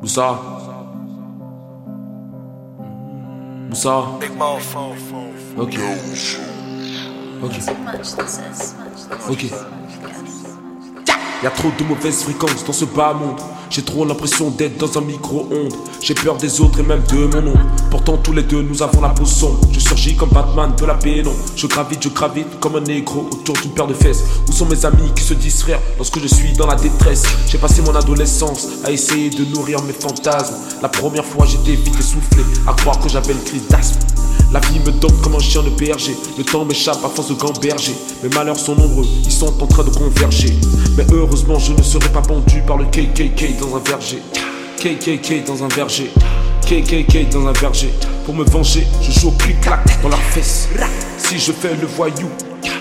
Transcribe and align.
Moussa. 0.00 0.38
Moussa. 3.68 4.04
Ok. 5.56 5.78
Ok. 7.42 7.54
Ok. 9.28 9.44
Y'a 11.42 11.50
trop 11.50 11.68
de 11.78 11.84
mauvaises 11.84 12.22
fréquences 12.22 12.64
dans 12.64 12.72
ce 12.72 12.84
bas 12.84 13.12
monde. 13.12 13.40
J'ai 13.70 13.82
trop 13.82 14.04
l'impression 14.04 14.50
d'être 14.50 14.78
dans 14.78 14.98
un 14.98 15.02
micro-ondes. 15.02 15.74
J'ai 16.00 16.14
peur 16.14 16.36
des 16.36 16.60
autres 16.60 16.80
et 16.80 16.82
même 16.82 17.02
de 17.10 17.26
mon 17.26 17.42
nom. 17.42 17.54
Pourtant, 17.90 18.16
tous 18.16 18.32
les 18.32 18.42
deux, 18.42 18.62
nous 18.62 18.82
avons 18.82 19.00
la 19.00 19.10
peau. 19.10 19.24
Je 19.72 19.80
surgis 19.80 20.16
comme 20.16 20.30
Batman 20.30 20.72
de 20.78 20.86
la 20.86 20.94
pénombre. 20.94 21.36
Je 21.56 21.66
gravite, 21.66 22.02
je 22.02 22.08
gravite 22.08 22.60
comme 22.60 22.76
un 22.76 22.80
négro 22.80 23.28
autour 23.32 23.54
d'une 23.56 23.72
paire 23.72 23.86
de 23.86 23.94
fesses. 23.94 24.22
Où 24.48 24.52
sont 24.52 24.66
mes 24.66 24.84
amis 24.86 25.10
qui 25.14 25.22
se 25.22 25.34
disent 25.34 25.64
lorsque 25.96 26.20
je 26.20 26.26
suis 26.26 26.52
dans 26.52 26.66
la 26.66 26.76
détresse? 26.76 27.24
J'ai 27.48 27.58
passé 27.58 27.82
mon 27.82 27.94
adolescence 27.94 28.68
à 28.84 28.90
essayer 28.90 29.30
de 29.30 29.44
nourrir 29.44 29.82
mes 29.82 29.92
fantasmes. 29.92 30.54
La 30.80 30.88
première 30.88 31.24
fois, 31.24 31.46
j'étais 31.46 31.74
vite 31.74 31.98
essoufflé 31.98 32.44
à 32.66 32.72
croire 32.72 32.98
que 33.00 33.08
j'avais 33.08 33.32
une 33.32 33.42
crise 33.42 33.66
d'asthme. 33.68 34.15
La 34.52 34.60
vie 34.60 34.78
me 34.78 34.92
tombe 34.92 35.20
comme 35.22 35.34
un 35.34 35.40
chien 35.40 35.62
de 35.62 35.70
berger. 35.70 36.16
Le 36.38 36.44
temps 36.44 36.64
m'échappe 36.64 37.04
à 37.04 37.08
force 37.08 37.28
de 37.28 37.34
gamberger. 37.34 37.94
Mes 38.22 38.28
malheurs 38.28 38.58
sont 38.58 38.74
nombreux, 38.74 39.06
ils 39.24 39.32
sont 39.32 39.52
en 39.62 39.66
train 39.66 39.84
de 39.84 39.90
converger. 39.90 40.56
Mais 40.96 41.04
heureusement, 41.12 41.58
je 41.58 41.72
ne 41.72 41.82
serai 41.82 42.08
pas 42.10 42.22
pendu 42.22 42.62
par 42.66 42.76
le 42.76 42.84
KKK 42.84 43.58
dans 43.60 43.76
un 43.76 43.80
verger. 43.80 44.22
KKK 44.78 45.44
dans 45.46 45.64
un 45.64 45.68
verger. 45.68 46.10
KKK 46.62 47.28
dans 47.30 47.46
un 47.46 47.52
verger. 47.52 47.92
Pour 48.24 48.34
me 48.34 48.44
venger, 48.44 48.86
je 49.02 49.12
joue 49.20 49.28
au 49.28 49.32
clic-clac 49.32 49.80
dans 50.02 50.08
leurs 50.08 50.18
fesses. 50.20 50.68
Si 51.18 51.38
je 51.38 51.52
fais 51.52 51.74
le 51.74 51.86
voyou, 51.86 52.28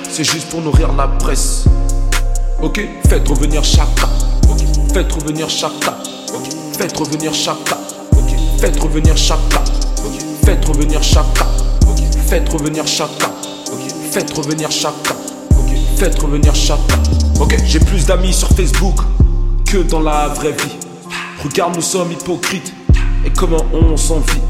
c'est 0.09 0.23
juste 0.23 0.49
pour 0.49 0.61
nourrir 0.61 0.93
la 0.93 1.07
presse. 1.07 1.65
Ok, 2.61 2.79
faites 3.09 3.27
revenir 3.27 3.63
Chaka. 3.63 4.09
Faites 4.93 5.11
revenir 5.11 5.49
Chaka. 5.49 5.97
Faites 6.77 6.97
revenir 6.97 7.33
Chaka. 7.33 7.77
Faites 8.59 8.79
revenir 8.79 9.17
Chaka. 9.17 9.63
Faites 10.45 10.63
revenir 10.65 11.01
Chaka. 11.01 11.47
Faites 12.27 12.47
revenir 12.49 12.85
Chaka. 12.85 13.31
Faites 14.11 14.31
revenir 14.31 14.69
Chaka. 14.69 15.15
Faites 15.97 16.19
revenir 16.21 16.53
Chaka. 16.53 16.81
Ok, 17.39 17.57
j'ai 17.65 17.79
plus 17.79 18.05
d'amis 18.05 18.31
sur 18.31 18.49
Facebook 18.49 18.95
que 19.65 19.77
dans 19.77 20.01
la 20.01 20.27
vraie 20.27 20.51
vie. 20.51 20.75
Regarde, 21.43 21.75
nous 21.75 21.81
sommes 21.81 22.11
hypocrites. 22.11 22.71
Et 23.25 23.31
comment 23.31 23.65
on 23.73 23.97
s'en 23.97 24.19
vit? 24.19 24.41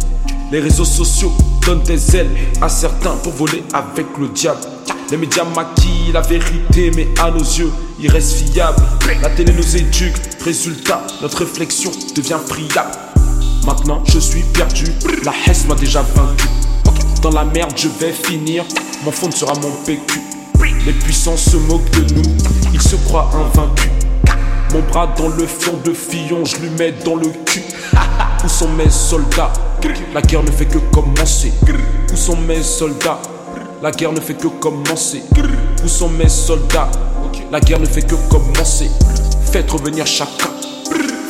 Les 0.51 0.59
réseaux 0.59 0.83
sociaux 0.83 1.31
donnent 1.65 1.83
des 1.83 2.17
ailes 2.17 2.35
à 2.61 2.67
certains 2.67 3.15
pour 3.23 3.31
voler 3.31 3.63
avec 3.73 4.05
le 4.19 4.27
diable. 4.27 4.59
Les 5.09 5.17
médias 5.17 5.45
maquillent 5.55 6.11
la 6.13 6.21
vérité, 6.21 6.91
mais 6.93 7.07
à 7.21 7.31
nos 7.31 7.39
yeux, 7.39 7.71
il 8.01 8.11
reste 8.11 8.33
fiable. 8.33 8.83
La 9.21 9.29
télé 9.29 9.53
nous 9.53 9.77
éduque, 9.77 10.17
résultat, 10.43 11.01
notre 11.21 11.39
réflexion 11.39 11.91
devient 12.15 12.39
friable. 12.45 12.91
Maintenant, 13.65 14.03
je 14.05 14.19
suis 14.19 14.43
perdu, 14.43 14.85
la 15.23 15.33
Hesse 15.47 15.64
déjà 15.75 16.01
vaincu. 16.01 16.47
Dans 17.21 17.31
la 17.31 17.45
merde, 17.45 17.73
je 17.75 17.87
vais 17.87 18.11
finir, 18.11 18.63
mon 19.03 19.11
fond 19.11 19.31
sera 19.31 19.53
mon 19.55 19.71
PQ. 19.85 20.21
Les 20.85 20.93
puissants 20.93 21.37
se 21.37 21.57
moquent 21.57 21.89
de 21.91 22.13
nous, 22.13 22.35
ils 22.73 22.81
se 22.81 22.95
croient 22.95 23.29
invaincus. 23.33 23.91
Mon 24.73 24.81
bras 24.81 25.13
dans 25.17 25.29
le 25.29 25.45
fion 25.45 25.79
de 25.83 25.93
Fillon, 25.93 26.43
je 26.45 26.57
lui 26.57 26.69
mets 26.71 26.93
dans 27.03 27.15
le 27.15 27.29
cul. 27.45 27.63
Où 28.43 28.47
sont 28.47 28.69
mes 28.69 28.89
soldats? 28.89 29.53
La 30.13 30.21
guerre 30.21 30.43
ne 30.43 30.51
fait 30.51 30.65
que 30.65 30.77
commencer. 30.91 31.53
Où 32.13 32.15
sont 32.15 32.37
mes 32.37 32.61
soldats? 32.63 33.19
La 33.81 33.91
guerre 33.91 34.13
ne 34.13 34.19
fait 34.19 34.33
que 34.33 34.47
commencer. 34.47 35.21
Où 35.83 35.87
sont 35.87 36.09
mes 36.09 36.29
soldats? 36.29 36.89
La 37.51 37.59
guerre 37.59 37.79
ne 37.79 37.85
fait 37.85 38.01
que 38.01 38.15
commencer. 38.29 38.89
Faites 39.51 39.71
revenir 39.71 40.05
chacun. 40.05 40.49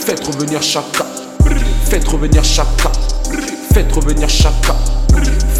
Faites 0.01 0.25
revenir 0.25 0.61
chacun. 0.61 1.05
Faites 1.89 2.07
revenir 2.07 2.43
chacun. 2.43 2.91
Faites 3.75 3.91
revenir 3.91 4.29
chacun. 4.29 4.73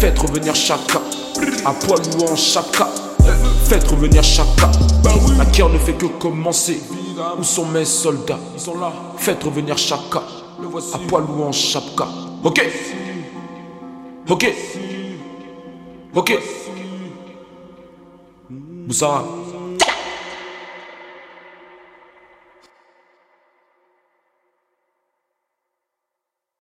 Faites 0.00 0.18
revenir 0.18 0.54
chacun. 0.54 1.02
À 1.66 1.74
poil 1.74 2.00
ou 2.18 2.22
en 2.24 2.34
chacun. 2.34 2.86
Faites 3.68 3.86
revenir 3.88 4.22
chacun. 4.22 4.70
La 5.36 5.44
guerre 5.44 5.68
ne 5.68 5.76
fait 5.76 5.92
que 5.92 6.06
commencer. 6.06 6.80
Où 7.38 7.44
sont 7.44 7.66
mes 7.66 7.84
soldats? 7.84 8.38
Ils 8.54 8.60
sont 8.60 8.78
là. 8.78 8.90
Faites 9.18 9.44
revenir 9.44 9.76
chacun. 9.76 10.22
À 10.94 10.98
poil 11.06 11.24
ou 11.24 11.42
en 11.42 11.52
chapka. 11.52 12.08
Ok. 12.42 12.66
Ok. 14.30 14.54
Ok. 16.14 16.38
Moussa. 18.48 19.24